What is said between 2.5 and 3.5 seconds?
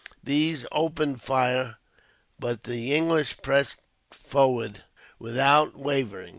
the English